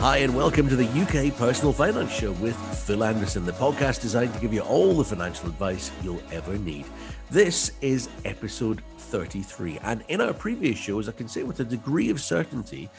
[0.00, 2.54] Hi, and welcome to the UK Personal Finance Show with
[2.84, 6.84] Phil Anderson, the podcast designed to give you all the financial advice you'll ever need.
[7.30, 12.10] This is episode 33, and in our previous shows, I can say with a degree
[12.10, 12.90] of certainty,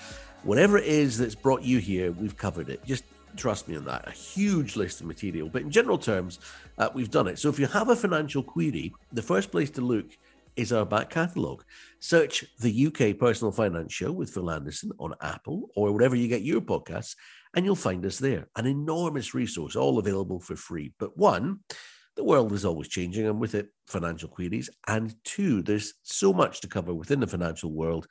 [0.42, 2.84] whatever it is that's brought you here, we've covered it.
[2.84, 3.04] Just
[3.38, 4.08] trust me on that.
[4.08, 6.40] A huge list of material, but in general terms,
[6.80, 7.38] uh, we've done it.
[7.38, 10.18] So if you have a financial query, the first place to look
[10.58, 11.64] is our back catalogue.
[12.00, 16.42] Search the UK Personal Finance Show with Phil Anderson on Apple or wherever you get
[16.42, 17.16] your podcasts,
[17.56, 18.50] and you'll find us there.
[18.56, 20.94] An enormous resource, all available for free.
[21.00, 21.60] But one,
[22.16, 24.70] the world is always changing, and with it, financial queries.
[24.88, 28.08] And two, there's so much to cover within the financial world.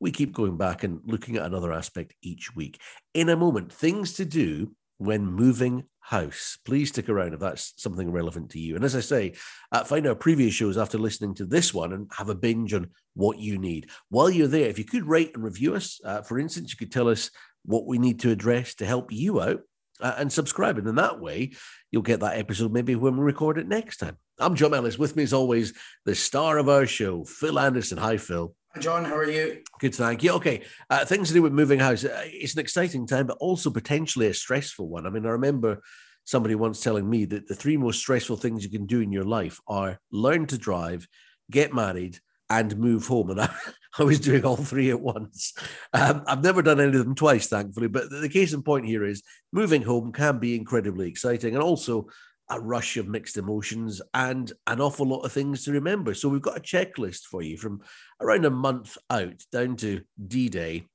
[0.00, 2.80] We keep going back and looking at another aspect each week.
[3.14, 6.56] In a moment, things to do when moving house.
[6.64, 8.76] Please stick around if that's something relevant to you.
[8.76, 9.34] And as I say,
[9.72, 12.88] uh, find our previous shows after listening to this one and have a binge on
[13.14, 13.90] what you need.
[14.08, 16.92] While you're there, if you could rate and review us, uh, for instance, you could
[16.92, 17.30] tell us
[17.66, 19.60] what we need to address to help you out
[20.00, 20.78] uh, and subscribe.
[20.78, 21.52] And in that way,
[21.90, 24.16] you'll get that episode maybe when we record it next time.
[24.38, 24.98] I'm John Ellis.
[24.98, 25.74] With me, as always,
[26.06, 27.98] the star of our show, Phil Anderson.
[27.98, 28.54] Hi, Phil.
[28.80, 29.62] John, how are you?
[29.80, 30.32] Good, thank you.
[30.32, 32.04] Okay, uh, things to do with moving house.
[32.04, 35.06] Uh, it's an exciting time, but also potentially a stressful one.
[35.06, 35.82] I mean, I remember
[36.24, 39.24] somebody once telling me that the three most stressful things you can do in your
[39.24, 41.08] life are learn to drive,
[41.50, 42.18] get married,
[42.50, 43.30] and move home.
[43.30, 43.50] And I,
[43.98, 45.54] I was doing all three at once.
[45.92, 47.88] Um, I've never done any of them twice, thankfully.
[47.88, 52.08] But the case in point here is moving home can be incredibly exciting and also
[52.50, 56.14] a rush of mixed emotions and an awful lot of things to remember.
[56.14, 57.82] So we've got a checklist for you from
[58.20, 60.86] around a month out down to D Day.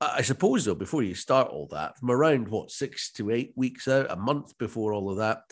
[0.00, 3.88] I suppose, though, before you start all that, from around what, six to eight weeks
[3.88, 5.42] out, a month before all of that,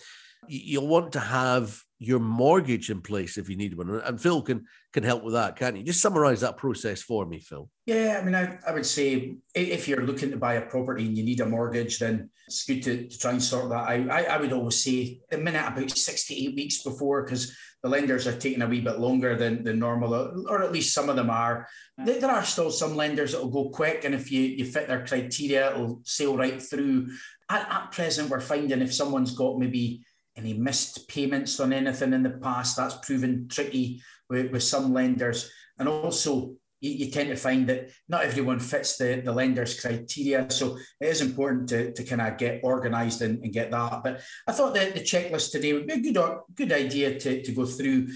[0.49, 3.89] you'll want to have your mortgage in place if you need one.
[4.05, 5.83] And Phil can can help with that, can't you?
[5.83, 7.69] Just summarize that process for me, Phil.
[7.87, 11.17] Yeah, I mean, I, I would say if you're looking to buy a property and
[11.17, 14.11] you need a mortgage, then it's good to, to try and sort that out.
[14.11, 17.89] I, I would always say the minute about six to eight weeks before, because the
[17.89, 20.15] lenders are taking a wee bit longer than, than normal,
[20.49, 21.69] or at least some of them are.
[21.99, 25.07] There are still some lenders that will go quick, and if you, you fit their
[25.07, 27.09] criteria, it'll sail right through.
[27.49, 30.05] At, at present, we're finding if someone's got maybe
[30.37, 32.77] any missed payments on anything in the past.
[32.77, 35.51] That's proven tricky with, with some lenders.
[35.79, 40.51] And also, you, you, tend to find that not everyone fits the, the lender's criteria.
[40.51, 44.03] So it is important to, to kind of get organized and, and get that.
[44.03, 47.53] But I thought that the checklist today would be a good, good idea to, to
[47.53, 48.09] go through,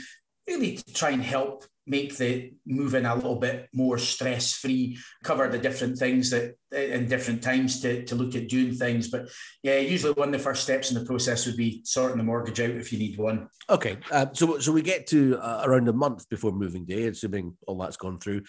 [0.47, 5.48] really to try and help make the moving a little bit more stress free, cover
[5.48, 9.08] the different things that in different times to, to look at doing things.
[9.08, 9.28] But
[9.62, 12.60] yeah, usually one of the first steps in the process would be sorting the mortgage
[12.60, 13.48] out if you need one.
[13.68, 13.98] Okay.
[14.10, 17.78] Uh, so, so we get to uh, around a month before moving day, assuming all
[17.78, 18.42] that's gone through.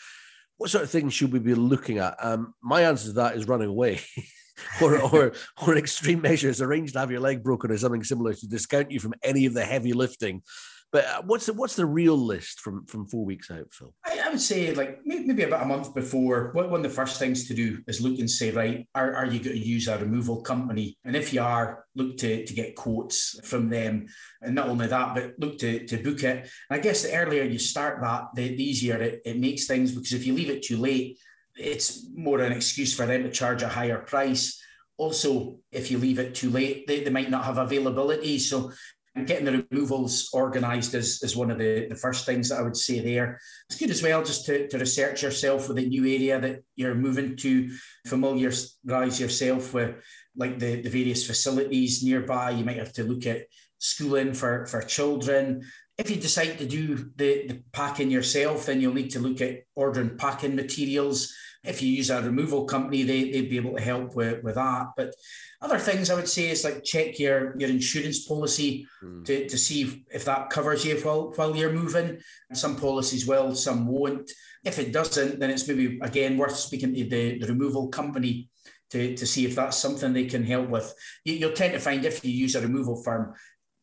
[0.58, 2.16] What sort of things should we be looking at?
[2.24, 4.02] Um, my answer to that is running away.
[4.82, 5.34] or, or,
[5.66, 9.00] or extreme measures, arrange to have your leg broken or something similar to discount you
[9.00, 10.44] from any of the heavy lifting
[10.92, 13.94] but uh, what's the what's the real list from from four weeks out, Phil?
[14.06, 16.52] I, I would say like maybe about a month before.
[16.54, 19.26] What one of the first things to do is look and say, right, are, are
[19.26, 20.98] you going to use a removal company?
[21.06, 24.08] And if you are, look to, to get quotes from them.
[24.42, 26.50] And not only that, but look to, to book it.
[26.70, 29.92] And I guess the earlier you start that, the, the easier it, it makes things
[29.94, 31.18] because if you leave it too late,
[31.56, 34.62] it's more an excuse for them to charge a higher price.
[34.98, 38.40] Also, if you leave it too late, they, they might not have availability.
[38.40, 38.72] So
[39.16, 42.62] and getting the removals organised is, is one of the, the first things that I
[42.62, 43.40] would say there.
[43.70, 46.96] It's good as well just to, to research yourself with a new area that you're
[46.96, 47.70] moving to,
[48.08, 49.96] familiarise yourself with
[50.38, 52.52] like the, the various facilities nearby.
[52.52, 53.48] You might have to look at
[53.80, 55.64] schooling for, for children.
[55.98, 59.64] If you decide to do the, the packing yourself, then you'll need to look at
[59.76, 61.34] ordering packing materials.
[61.64, 64.88] If you use a removal company, they, they'd be able to help with, with that.
[64.98, 65.14] But
[65.62, 69.24] other things I would say is like check your, your insurance policy mm.
[69.26, 72.20] to, to see if that covers you while, while you're moving.
[72.54, 74.32] Some policies will, some won't.
[74.64, 78.50] If it doesn't, then it's maybe again worth speaking to the, the removal company
[78.90, 80.94] to, to see if that's something they can help with.
[81.26, 83.34] You, you'll tend to find if you use a removal firm,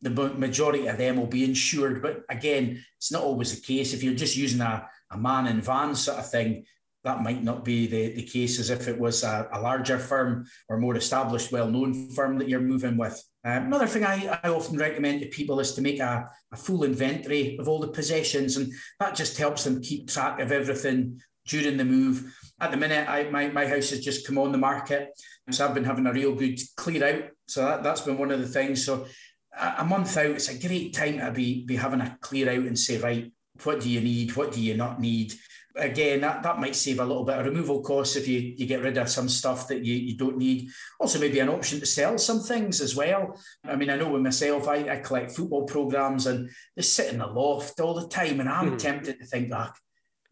[0.01, 2.01] the majority of them will be insured.
[2.01, 3.93] But again, it's not always the case.
[3.93, 6.65] If you're just using a, a man in van sort of thing,
[7.03, 10.45] that might not be the, the case as if it was a, a larger firm
[10.67, 13.21] or more established, well known firm that you're moving with.
[13.45, 16.83] Um, another thing I, I often recommend to people is to make a, a full
[16.83, 21.77] inventory of all the possessions, and that just helps them keep track of everything during
[21.77, 22.35] the move.
[22.59, 25.09] At the minute, I, my, my house has just come on the market,
[25.49, 27.29] so I've been having a real good clear out.
[27.47, 28.85] So that, that's been one of the things.
[28.85, 29.07] So
[29.57, 32.77] a, month out, it's a great time to be, be having a clear out and
[32.77, 33.31] say, right,
[33.65, 35.33] what do you need, what do you not need.
[35.75, 38.81] Again, that, that might save a little bit of removal costs if you, you get
[38.81, 40.69] rid of some stuff that you, you don't need.
[40.99, 43.39] Also, maybe an option to sell some things as well.
[43.63, 47.19] I mean, I know with myself, I, I collect football programs and they sit in
[47.19, 48.79] the loft all the time, and I'm mm.
[48.79, 49.71] tempted to think, ah,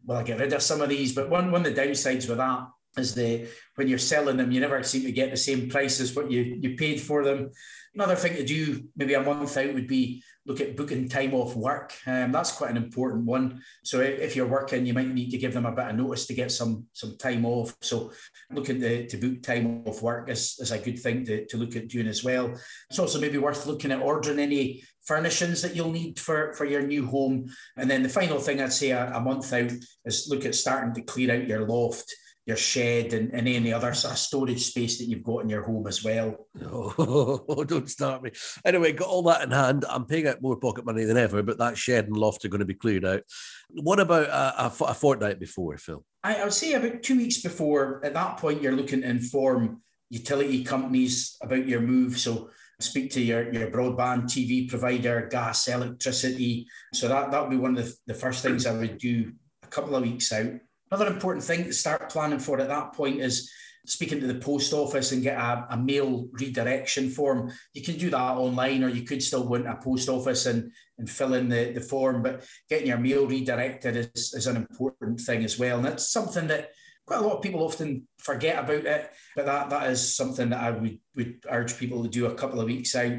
[0.04, 1.14] well, I get rid of some of these.
[1.14, 4.60] But one, one of the downsides with that is the when you're selling them, you
[4.60, 7.50] never seem to get the same price as what you, you paid for them.
[7.94, 11.54] Another thing to do maybe a month out would be look at booking time off
[11.54, 11.94] work.
[12.06, 13.60] Um, that's quite an important one.
[13.84, 16.34] So if you're working, you might need to give them a bit of notice to
[16.34, 17.76] get some some time off.
[17.82, 18.12] So
[18.50, 21.76] looking to, to book time off work is, is a good thing to, to look
[21.76, 22.52] at doing as well.
[22.90, 26.82] It's also maybe worth looking at ordering any furnishings that you'll need for, for your
[26.82, 27.46] new home.
[27.76, 29.72] And then the final thing I'd say a, a month out
[30.04, 32.14] is look at starting to clear out your loft
[32.48, 35.62] your shed and, and any other sort of storage space that you've got in your
[35.62, 36.48] home as well.
[36.64, 38.30] Oh, don't start me.
[38.64, 39.84] Anyway, got all that in hand.
[39.86, 42.60] I'm paying out more pocket money than ever, but that shed and loft are going
[42.60, 43.20] to be cleared out.
[43.68, 46.02] What about a, a, a fortnight before, Phil?
[46.24, 48.02] I, I would say about two weeks before.
[48.02, 52.18] At that point, you're looking to inform utility companies about your move.
[52.18, 52.48] So
[52.80, 56.66] speak to your, your broadband TV provider, gas, electricity.
[56.94, 59.66] So that that would be one of the, the first things I would do a
[59.66, 60.52] couple of weeks out.
[60.90, 63.50] Another important thing to start planning for at that point is
[63.86, 67.50] speaking to the post office and get a, a, mail redirection form.
[67.72, 70.70] You can do that online, or you could still go into a post office and,
[70.98, 72.22] and fill in the, the form.
[72.22, 75.78] But getting your mail redirected is, is an important thing as well.
[75.78, 76.70] And that's something that
[77.08, 80.62] quite a lot of people often forget about it, but that, that is something that
[80.62, 83.12] I would, would urge people to do a couple of weeks out.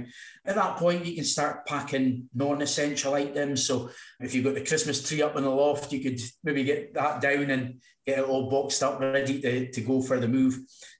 [0.45, 3.65] At that point, you can start packing non essential items.
[3.65, 3.89] So
[4.19, 7.19] if you've got the Christmas tree up in the loft, you could maybe get that
[7.19, 10.53] down and get it all boxed up, ready to, to go for the move.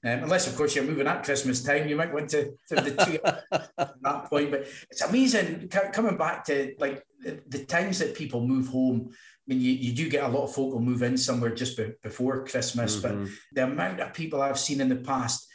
[0.04, 3.04] Um, unless, of course, you're moving at Christmas time, you might want to, to the
[3.04, 3.70] tree at
[4.02, 4.50] that point.
[4.50, 9.10] But it's amazing coming back to like the times that people move home
[9.50, 11.92] mean, you, you do get a lot of folk will move in somewhere just be,
[12.02, 13.24] before Christmas, mm-hmm.
[13.24, 15.46] but the amount of people I've seen in the past,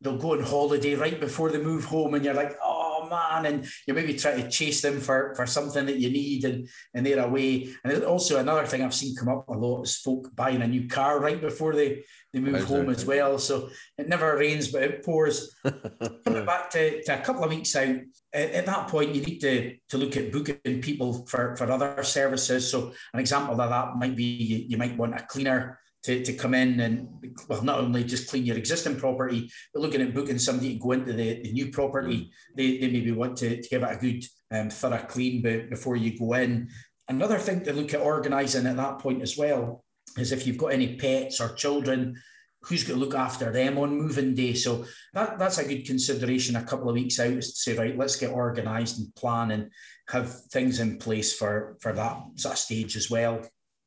[0.00, 2.71] they'll go on holiday right before they move home, and you're like, oh
[3.02, 6.44] Oh, man, and you maybe try to chase them for, for something that you need,
[6.44, 7.68] and, and they're away.
[7.84, 10.88] And also another thing I've seen come up a lot is folk buying a new
[10.88, 13.38] car right before they, they move home as well.
[13.38, 15.54] So it never rains, but it pours.
[16.24, 17.96] Coming back to, to a couple of weeks out,
[18.32, 22.02] at, at, that point, you need to, to look at booking people for, for other
[22.02, 22.70] services.
[22.70, 26.32] So an example of that might be you, you might want a cleaner to, to
[26.32, 27.08] come in and
[27.48, 30.92] well not only just clean your existing property but looking at booking somebody to go
[30.92, 34.24] into the, the new property they, they maybe want to, to give it a good
[34.50, 36.68] um, thorough clean before you go in
[37.08, 39.84] another thing to look at organizing at that point as well
[40.18, 42.16] is if you've got any pets or children
[42.62, 44.54] who's going to look after them on moving day.
[44.54, 44.84] So
[45.14, 48.16] that, that's a good consideration a couple of weeks out is to say, right, let's
[48.16, 49.70] get organised and plan and
[50.08, 53.40] have things in place for, for that sort of stage as well.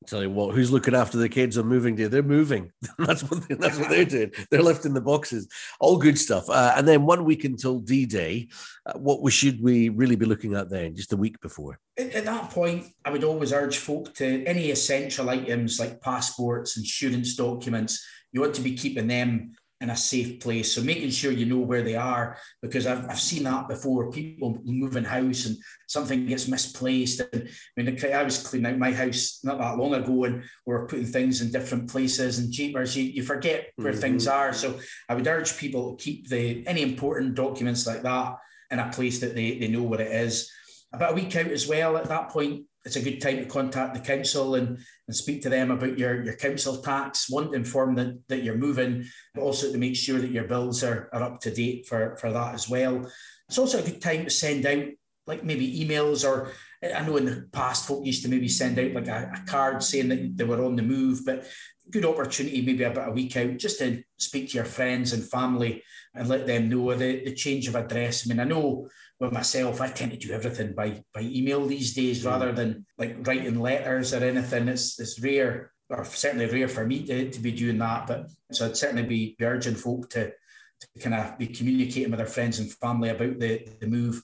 [0.07, 2.05] Tell you what, who's looking after the kids on moving day?
[2.05, 2.71] They're moving.
[2.99, 4.31] that's what that's what they're doing.
[4.51, 5.47] They're lifting the boxes.
[5.79, 6.49] All good stuff.
[6.49, 8.49] Uh, and then one week until D Day,
[8.85, 10.95] uh, what we should we really be looking at then?
[10.95, 11.79] Just a week before.
[11.97, 16.77] At, at that point, I would always urge folk to any essential items like passports,
[16.77, 18.05] insurance documents
[18.35, 20.74] you want to be keeping them in a safe place.
[20.74, 24.10] So making sure you know where they are, because I've, I've seen that before.
[24.10, 25.57] People moving house and
[25.88, 27.22] something gets misplaced.
[27.33, 30.74] And I mean, I was cleaning out my house not that long ago, and we
[30.74, 34.01] were putting things in different places and jeepers, you, you forget where mm-hmm.
[34.01, 34.53] things are.
[34.53, 34.79] So
[35.10, 38.38] I would urge people to keep the any important documents like that
[38.72, 40.50] in a place that they, they know where it is.
[40.94, 43.96] About a week out as well, at that point, it's a good time to contact
[43.96, 44.77] the council and,
[45.08, 47.30] and speak to them about your, your council tax.
[47.30, 50.84] One, to inform that, that you're moving, but also to make sure that your bills
[50.84, 53.10] are, are up to date for, for that as well.
[53.50, 54.86] It's also a good time to send out
[55.27, 56.51] like maybe emails or
[56.84, 59.82] I know in the past folk used to maybe send out like a, a card
[59.82, 61.48] saying that they were on the move, but
[61.89, 65.84] good opportunity maybe about a week out just to speak to your friends and family
[66.13, 68.25] and let them know the, the change of address.
[68.25, 68.88] I mean, I know
[69.19, 72.27] with myself, I tend to do everything by by email these days mm.
[72.27, 74.67] rather than like writing letters or anything.
[74.67, 78.07] It's it's rare, or certainly rare for me to, to be doing that.
[78.07, 82.27] But so I'd certainly be urging folk to, to kind of be communicating with their
[82.27, 84.22] friends and family about the, the move.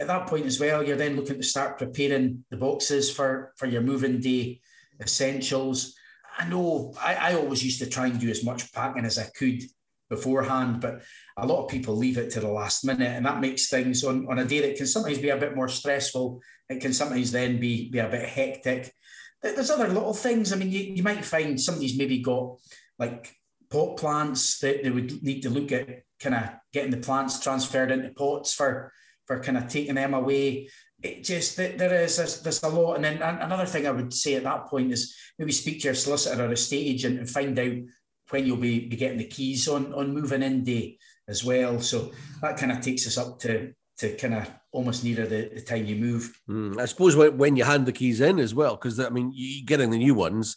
[0.00, 3.66] At that point as well, you're then looking to start preparing the boxes for, for
[3.66, 4.60] your moving day
[5.00, 5.94] essentials.
[6.38, 9.26] I know I, I always used to try and do as much packing as I
[9.36, 9.60] could
[10.08, 11.02] beforehand, but
[11.36, 14.26] a lot of people leave it to the last minute, and that makes things on,
[14.28, 16.40] on a day that can sometimes be a bit more stressful.
[16.68, 18.92] It can sometimes then be, be a bit hectic.
[19.42, 20.52] There's other little things.
[20.52, 22.56] I mean, you, you might find somebody's maybe got
[22.98, 23.34] like
[23.70, 27.90] pot plants that they would need to look at kind of getting the plants transferred
[27.90, 28.92] into pots for
[29.26, 30.68] for kind of taking them away.
[31.02, 34.34] it just there is there's, there's a lot and then another thing i would say
[34.34, 37.56] at that point is maybe speak to your solicitor or a estate agent and find
[37.58, 37.76] out
[38.30, 42.12] when you'll be, be getting the keys on on moving in day as well so
[42.42, 45.84] that kind of takes us up to to kind of almost nearer the, the time
[45.84, 48.98] you move mm, i suppose when, when you hand the keys in as well because
[49.00, 50.56] i mean you're getting the new ones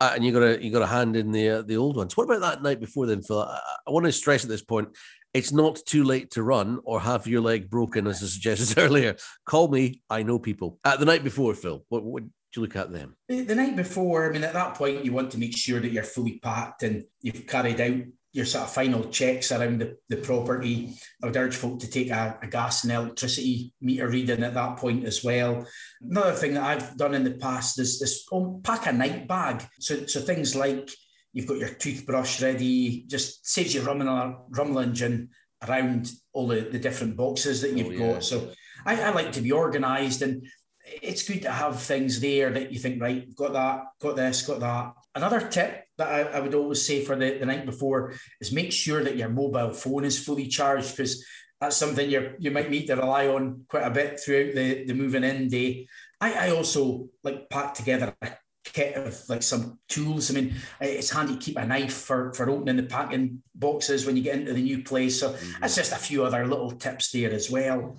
[0.00, 2.16] uh, and you got to you got to hand in the uh, the old ones.
[2.16, 3.42] What about that night before then, Phil?
[3.42, 4.88] I, I, want to stress at this point:
[5.34, 9.16] it's not too late to run or have your leg broken, as I suggested earlier.
[9.44, 10.00] Call me.
[10.08, 10.78] I know people.
[10.84, 13.16] Uh, the night before, Phil, what would you look at them?
[13.28, 15.92] The, the night before, I mean, at that point, you want to make sure that
[15.92, 18.02] you're fully packed and you've carried out
[18.32, 20.94] your sort of final checks around the, the property.
[21.22, 24.76] I would urge folk to take a, a, gas and electricity meter reading at that
[24.76, 25.66] point as well.
[26.00, 29.64] Another thing that I've done in the past is this oh, pack a night bag.
[29.80, 30.90] So, so things like
[31.32, 35.28] you've got your toothbrush ready, just saves you uh, rumbling, rumbling
[35.68, 38.12] around all the, the different boxes that oh, you've oh, yeah.
[38.14, 38.24] got.
[38.24, 38.50] So
[38.86, 40.46] I, I like to be organised and
[41.02, 44.60] it's good to have things there that you think, right, got that, got this, got
[44.60, 44.94] that.
[45.14, 48.72] Another tip that I, I, would always say for the, the night before is make
[48.72, 51.24] sure that your mobile phone is fully charged because
[51.60, 54.94] that's something you you might need to rely on quite a bit throughout the, the
[54.94, 55.88] moving in day.
[56.20, 58.30] I, I also like pack together a
[58.64, 60.30] kit of like some tools.
[60.30, 64.16] I mean, it's handy to keep a knife for, for opening the packing boxes when
[64.16, 65.20] you get into the new place.
[65.20, 65.60] So mm-hmm.
[65.60, 67.96] that's just a few other little tips there as well.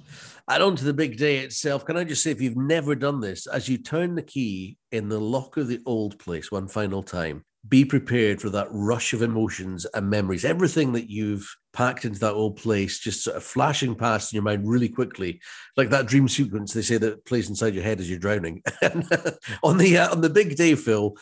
[0.49, 1.85] Add on to the big day itself.
[1.85, 5.09] Can I just say, if you've never done this, as you turn the key in
[5.09, 9.21] the lock of the old place one final time, be prepared for that rush of
[9.21, 10.43] emotions and memories.
[10.43, 14.43] Everything that you've packed into that old place just sort of flashing past in your
[14.43, 15.39] mind really quickly,
[15.77, 18.63] like that dream sequence they say that plays inside your head as you're drowning.
[19.63, 21.15] on the uh, on the big day, Phil,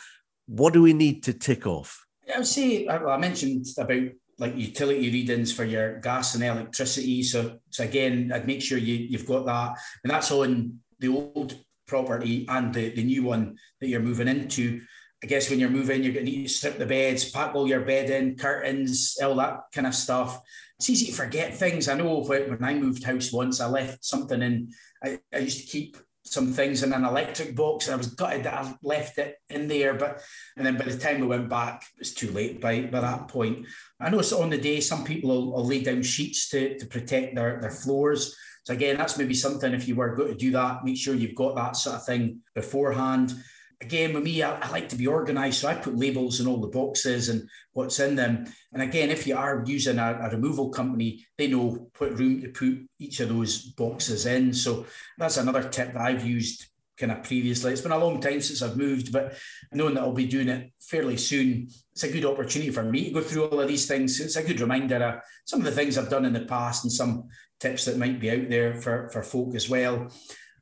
[0.46, 2.06] what do we need to tick off?
[2.34, 4.08] I say I mentioned about
[4.40, 7.22] like utility readings for your gas and electricity.
[7.22, 11.54] So, so again, I'd make sure you you've got that, and that's on the old
[11.86, 14.80] property and the, the new one that you're moving into.
[15.22, 17.68] I guess when you're moving, you're going to need to strip the beds, pack all
[17.68, 20.40] your bed in, curtains, all that kind of stuff.
[20.78, 21.88] It's easy to forget things.
[21.88, 24.70] I know when I moved house once, I left something in.
[25.04, 25.98] I, I used to keep
[26.30, 29.66] some things in an electric box, and I was gutted that I left it in
[29.66, 29.94] there.
[29.94, 30.22] But
[30.56, 33.26] and then by the time we went back, it was too late by, by that
[33.26, 33.66] point.
[33.98, 36.86] I know it's on the day some people will, will lay down sheets to, to
[36.86, 38.36] protect their, their floors.
[38.62, 41.34] So again, that's maybe something if you were going to do that, make sure you've
[41.34, 43.34] got that sort of thing beforehand
[43.80, 45.60] again, with me, I, I, like to be organized.
[45.60, 48.46] So I put labels in all the boxes and what's in them.
[48.72, 52.48] And again, if you are using a, a, removal company, they know what room to
[52.48, 54.52] put each of those boxes in.
[54.52, 54.86] So
[55.18, 56.66] that's another tip that I've used
[56.98, 57.72] kind of previously.
[57.72, 59.34] It's been a long time since I've moved, but
[59.72, 63.14] knowing that I'll be doing it fairly soon, it's a good opportunity for me to
[63.14, 64.20] go through all of these things.
[64.20, 66.92] It's a good reminder of some of the things I've done in the past and
[66.92, 70.10] some tips that might be out there for, for folk as well.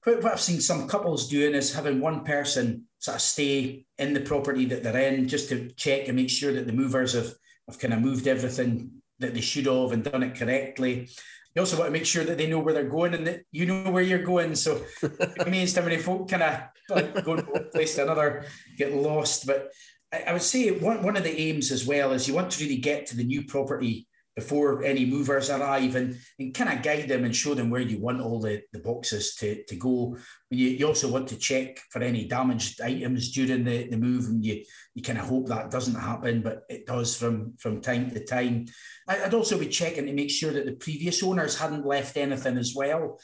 [0.05, 4.21] What I've seen some couples doing is having one person sort of stay in the
[4.21, 7.33] property that they're in just to check and make sure that the movers have,
[7.69, 11.09] have kind of moved everything that they should have and done it correctly.
[11.55, 13.67] You also want to make sure that they know where they're going and that you
[13.67, 14.55] know where you're going.
[14.55, 18.45] So it means how many folk kind of going from one place to another,
[18.77, 19.47] get lost.
[19.47, 19.73] But
[20.13, 22.65] I, I would say one, one of the aims as well is you want to
[22.65, 24.08] really get to the new property
[24.39, 27.99] before any movers arrive and, and kind of guide them and show them where you
[28.01, 30.17] want all the, the boxes to, to go.
[30.51, 34.45] You, you also want to check for any damaged items during the, the move and
[34.45, 34.63] you,
[34.95, 38.67] you kind of hope that doesn't happen, but it does from, from time to time.
[39.09, 42.75] I'd also be checking to make sure that the previous owners hadn't left anything as
[42.77, 43.19] well.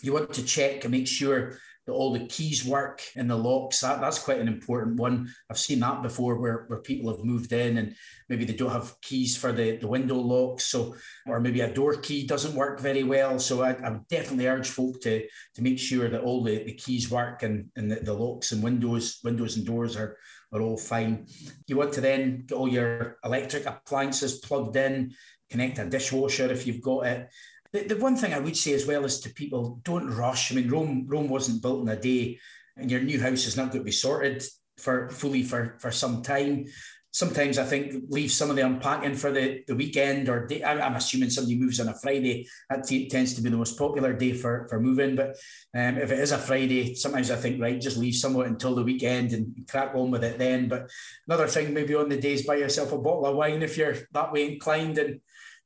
[0.00, 3.80] You want to check and make sure that all the keys work in the locks.
[3.80, 5.32] That, that's quite an important one.
[5.50, 7.94] I've seen that before where, where people have moved in and
[8.28, 10.64] maybe they don't have keys for the, the window locks.
[10.64, 13.38] So, or maybe a door key doesn't work very well.
[13.38, 16.74] So I, I would definitely urge folk to, to make sure that all the, the
[16.74, 20.16] keys work and, and the, the locks and windows, windows and doors are,
[20.52, 21.26] are all fine.
[21.66, 25.14] You want to then get all your electric appliances plugged in,
[25.50, 27.28] connect a dishwasher if you've got it.
[27.74, 30.52] The, the one thing I would say as well is to people, don't rush.
[30.52, 32.38] I mean, Rome Rome wasn't built in a day,
[32.76, 34.44] and your new house is not going to be sorted
[34.78, 36.66] for fully for for some time.
[37.10, 40.64] Sometimes I think leave some of the unpacking for the, the weekend or day.
[40.64, 42.48] I'm assuming somebody moves on a Friday.
[42.68, 45.14] That t- tends to be the most popular day for, for moving.
[45.14, 45.36] But
[45.76, 48.82] um, if it is a Friday, sometimes I think, right, just leave somewhat until the
[48.82, 50.66] weekend and crack on with it then.
[50.66, 50.90] But
[51.28, 54.32] another thing, maybe on the days, buy yourself a bottle of wine if you're that
[54.32, 55.20] way inclined and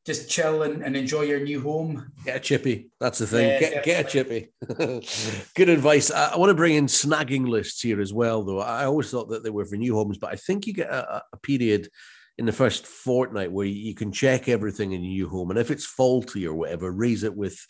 [0.08, 2.10] just chill and, and enjoy your new home.
[2.24, 2.88] Get a chippy.
[2.98, 3.46] That's the thing.
[3.46, 4.48] Yeah, get, get a chippy.
[5.54, 6.10] Good advice.
[6.10, 8.60] I, I, want to bring in snagging lists here as well, though.
[8.60, 11.22] I always thought that they were for new homes, but I think you get a,
[11.30, 11.90] a period
[12.38, 15.50] in the first fortnight where you can check everything in your new home.
[15.50, 17.62] And if it's faulty or whatever, raise it with,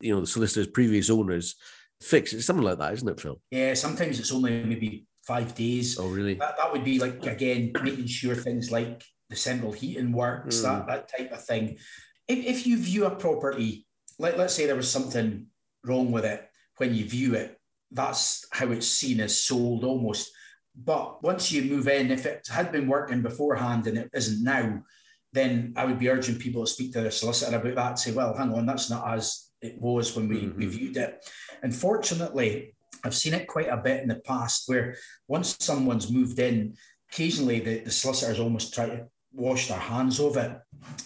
[0.00, 1.54] you know, the solicitor's previous owners
[2.02, 2.32] fix.
[2.32, 2.42] it.
[2.42, 3.40] something like that, isn't it, Phil?
[3.52, 5.96] Yeah, sometimes it's only maybe five days.
[6.00, 6.34] Oh, really?
[6.34, 10.62] That, that would be like, again, making sure things like the central heating works, mm.
[10.62, 11.76] that, that type of thing.
[12.28, 13.86] If, if you view a property,
[14.18, 15.46] let, let's say there was something
[15.84, 17.58] wrong with it when you view it,
[17.90, 20.30] that's how it's seen as sold almost.
[20.76, 24.82] But once you move in, if it had been working beforehand and it isn't now,
[25.32, 27.98] then I would be urging people to speak to their solicitor about that.
[27.98, 30.58] Say, well, hang on, that's not as it was when we, mm-hmm.
[30.58, 31.24] we viewed it.
[31.62, 32.74] Unfortunately,
[33.04, 34.96] I've seen it quite a bit in the past where
[35.28, 36.76] once someone's moved in,
[37.12, 40.56] occasionally the, the solicitors almost try to wash their hands of it.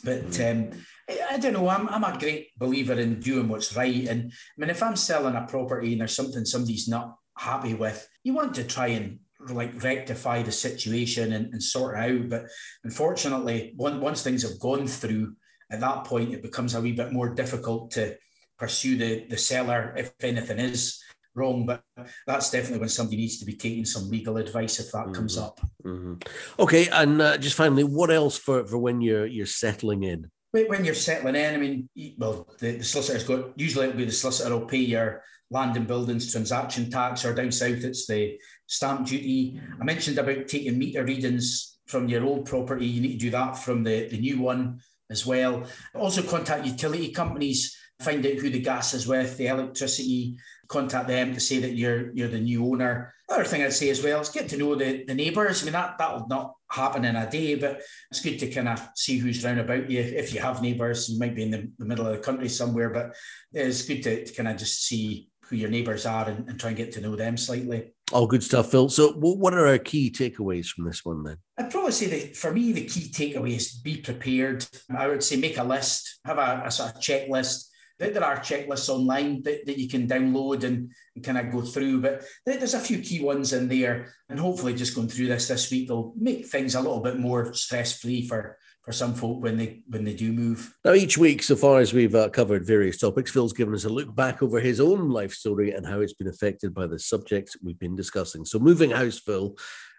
[0.05, 0.73] But mm-hmm.
[0.73, 4.07] um, I, I don't know, I'm, I'm a great believer in doing what's right.
[4.07, 8.09] And I mean, if I'm selling a property and there's something somebody's not happy with,
[8.25, 9.21] you want to try and
[9.51, 12.29] like rectify the situation and, and sort it out.
[12.29, 12.47] But
[12.85, 15.35] unfortunately, once, once things have gone through,
[15.71, 18.17] at that point, it becomes a wee bit more difficult to
[18.59, 21.03] pursue the, the seller if anything is
[21.35, 21.67] wrong.
[21.67, 21.83] But
[22.27, 25.13] that's definitely when somebody needs to be taking some legal advice if that mm-hmm.
[25.13, 25.61] comes up.
[25.85, 26.15] Mm-hmm.
[26.59, 30.31] Okay, and uh, just finally, what else for for when you're you're settling in?
[30.51, 34.13] When you're settling in, I mean, well, the, the solicitor's got usually it'll be the
[34.13, 39.07] solicitor will pay your land and buildings transaction tax, or down south it's the stamp
[39.07, 39.61] duty.
[39.81, 42.87] I mentioned about taking meter readings from your old property.
[42.87, 44.81] You need to do that from the, the new one
[45.11, 45.65] as well.
[45.95, 50.39] Also, contact utility companies, find out who the gas is with, the electricity,
[50.69, 53.15] contact them to say that you're you're the new owner.
[53.29, 55.63] Other thing I'd say as well is get to know the, the neighbours.
[55.63, 58.81] I mean, that, that'll not happen in a day, but it's good to kind of
[58.95, 60.01] see who's round about you.
[60.01, 62.89] If you have neighbours, you might be in the, the middle of the country somewhere,
[62.89, 63.15] but
[63.53, 66.71] it's good to, to kind of just see who your neighbours are and, and try
[66.71, 67.93] and get to know them slightly.
[68.13, 68.89] All good stuff, Phil.
[68.89, 71.37] So, what are our key takeaways from this one then?
[71.59, 74.67] I'd probably say that for me, the key takeaway is be prepared.
[74.97, 77.67] I would say make a list, have a, a sort of checklist.
[77.99, 82.01] There are checklists online that, that you can download and, and kind of go through,
[82.01, 84.15] but there's a few key ones in there.
[84.29, 87.53] And hopefully, just going through this this week will make things a little bit more
[87.55, 88.57] stress free for
[88.89, 90.75] for some folk when they when they do move.
[90.83, 93.91] Now, each week, so far as we've uh, covered various topics, Phil's given us a
[93.91, 97.57] look back over his own life story and how it's been affected by the subjects
[97.63, 98.47] we've been discussing.
[98.47, 99.55] So, moving house, Phil,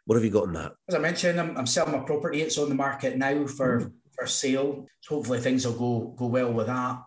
[0.06, 0.72] what have you got in that?
[0.88, 2.42] As I mentioned, I'm, I'm selling my property.
[2.42, 3.94] It's on the market now for mm.
[4.12, 4.88] for sale.
[5.02, 7.00] So hopefully things will go go well with that.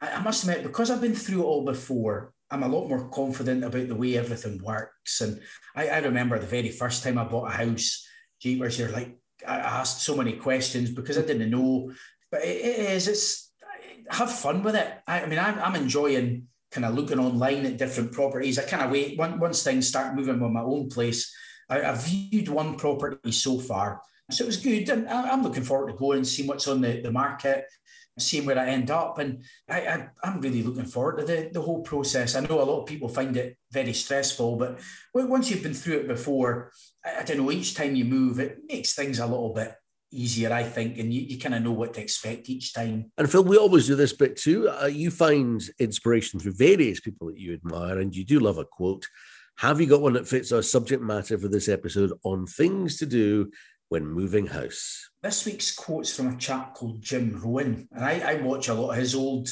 [0.00, 3.08] I, I must admit, because I've been through it all before, I'm a lot more
[3.10, 5.20] confident about the way everything works.
[5.20, 5.40] And
[5.76, 8.06] I, I remember the very first time I bought a house,
[8.40, 11.92] Jeepers, you're like, I asked so many questions because I didn't know.
[12.30, 13.52] But it, it is, it's
[14.10, 14.90] have fun with it.
[15.06, 18.58] I, I mean, I'm, I'm enjoying kind of looking online at different properties.
[18.58, 21.32] I kind of wait once things start moving with my own place.
[21.68, 25.62] I, have viewed one property so far, so it was good, and I, am looking
[25.62, 27.64] forward to going and seeing what's on the, the market,
[28.18, 31.62] seeing where I end up, and I, I am really looking forward to the the
[31.62, 32.34] whole process.
[32.34, 34.80] I know a lot of people find it very stressful, but
[35.14, 36.72] once you've been through it before,
[37.04, 39.74] I, don't know, each time you move, it makes things a little bit
[40.10, 43.12] easier, I think, and you, you kind of know what to expect each time.
[43.18, 44.68] And Phil, we always do this bit too.
[44.68, 48.64] Uh, you find inspiration through various people that you admire, and you do love a
[48.64, 49.06] quote.
[49.58, 53.06] Have you got one that fits our subject matter for this episode on things to
[53.06, 53.50] do
[53.88, 55.10] when moving house?
[55.22, 58.90] This week's quote's from a chap called Jim Rohn, and I, I watch a lot
[58.90, 59.48] of his old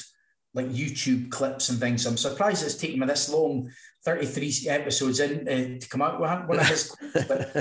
[0.54, 2.06] like YouTube clips and things.
[2.06, 3.70] I'm surprised it's taken me this long
[4.04, 7.26] 33 episodes in uh, to come out with one of his quotes.
[7.26, 7.52] But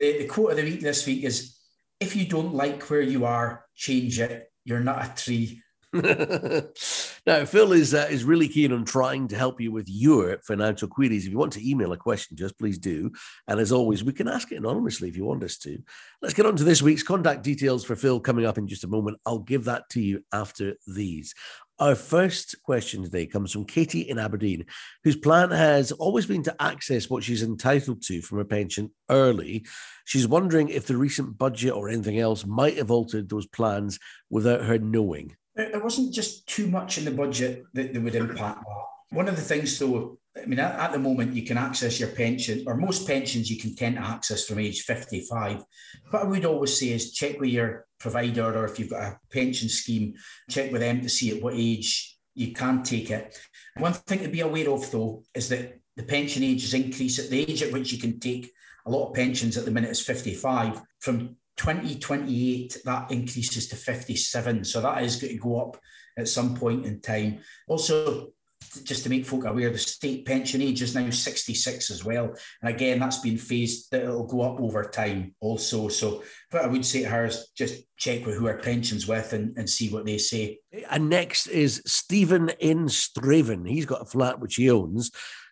[0.00, 1.58] the, the quote of the week this week is
[2.00, 4.50] if you don't like where you are, change it.
[4.64, 5.62] You're not a tree.
[7.28, 10.88] now, Phil is uh, is really keen on trying to help you with your financial
[10.88, 11.26] queries.
[11.26, 13.12] If you want to email a question, just please do.
[13.46, 15.78] And as always, we can ask it anonymously if you want us to.
[16.22, 18.88] Let's get on to this week's contact details for Phil coming up in just a
[18.88, 19.18] moment.
[19.26, 21.34] I'll give that to you after these.
[21.78, 24.64] Our first question today comes from Katie in Aberdeen,
[25.04, 29.66] whose plan has always been to access what she's entitled to from her pension early.
[30.06, 33.98] She's wondering if the recent budget or anything else might have altered those plans
[34.30, 35.36] without her knowing.
[35.58, 38.84] There wasn't just too much in the budget that, that would impact that.
[39.10, 42.10] One of the things, though, I mean, at, at, the moment, you can access your
[42.10, 45.64] pension, or most pensions you can tend to access from age 55.
[46.10, 49.18] What I would always say is check with your provider, or if you've got a
[49.32, 50.14] pension scheme,
[50.48, 53.36] check with them to see at what age you can take it.
[53.78, 57.40] One thing to be aware of, though, is that the pension ages increase at the
[57.40, 58.52] age at which you can take
[58.86, 60.80] a lot of pensions at the minute is 55.
[61.00, 64.64] From 2028, that increases to 57.
[64.64, 65.76] So that is going to go up
[66.16, 67.40] at some point in time.
[67.68, 68.28] Also,
[68.82, 72.34] just to make folk aware, the state pension age is now 66 as well.
[72.60, 75.88] And again, that's been phased, that it'll go up over time also.
[75.88, 79.32] So what I would say to her is just check with who her pension's with
[79.32, 80.58] and, and see what they say.
[80.90, 83.68] And next is Stephen in Strathaven.
[83.68, 85.10] He's got a flat which he owns.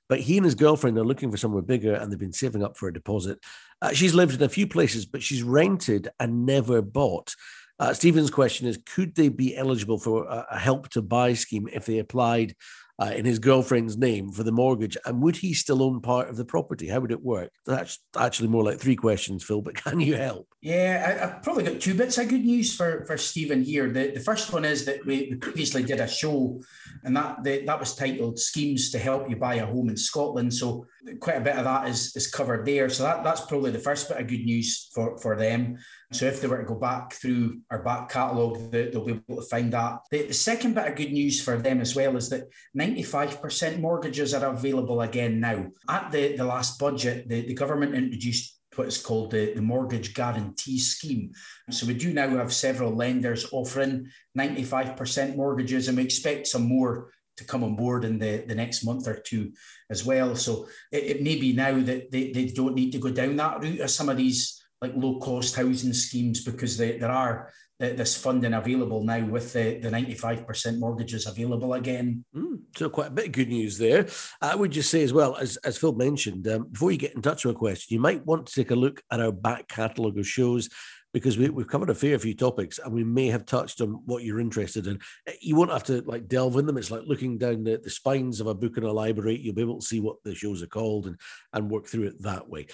[0.08, 2.76] But he and his girlfriend are looking for somewhere bigger and they've been saving up
[2.76, 3.38] for a deposit.
[3.82, 7.34] Uh, she's lived in a few places, but she's rented and never bought.
[7.78, 11.68] Uh, Stephen's question is Could they be eligible for a, a help to buy scheme
[11.72, 12.54] if they applied
[12.98, 14.96] uh, in his girlfriend's name for the mortgage?
[15.04, 16.88] And would he still own part of the property?
[16.88, 17.50] How would it work?
[17.66, 20.48] That's actually more like three questions, Phil, but can you help?
[20.60, 23.90] Yeah, I, have probably got two bits of good news for, for Stephen here.
[23.90, 26.60] The, the first one is that we, we previously did a show,
[27.04, 30.52] and that the, that was titled Schemes to Help You Buy a Home in Scotland.
[30.52, 30.86] So
[31.20, 32.88] quite a bit of that is, is covered there.
[32.88, 35.78] So that, that's probably the first bit of good news for, for them.
[36.12, 39.42] So if they were to go back through our back catalogue, they, will be able
[39.42, 39.98] to find that.
[40.10, 42.44] The, the second bit of good news for them as well is that
[42.78, 45.66] 95% mortgages are available again now.
[45.88, 50.14] At the, the last budget, the, the government introduced what is called the, the mortgage
[50.14, 51.32] guarantee scheme.
[51.70, 57.10] So we do now have several lenders offering 95% mortgages, and we expect some more
[57.36, 59.52] to come on board in the, the next month or two
[59.90, 60.34] as well.
[60.36, 63.60] So it, it may be now that they, they don't need to go down that
[63.60, 68.16] route as some of these like low cost housing schemes because they, there are this
[68.16, 72.24] funding available now with the, the 95% mortgages available again.
[72.34, 74.06] Mm, so quite a bit of good news there.
[74.40, 77.22] I would just say as well, as, as Phil mentioned, um, before you get in
[77.22, 80.18] touch with a question, you might want to take a look at our back catalogue
[80.18, 80.70] of shows
[81.12, 84.22] because we, have covered a fair few topics and we may have touched on what
[84.22, 84.98] you're interested in.
[85.40, 86.76] You won't have to like delve in them.
[86.76, 89.38] It's like looking down the, the spines of a book in a library.
[89.38, 91.18] You'll be able to see what the shows are called and,
[91.52, 92.66] and work through it that way